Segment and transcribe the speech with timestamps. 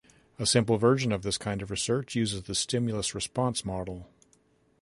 [0.39, 4.07] A simple version of this kind of research uses the stimulus-response model.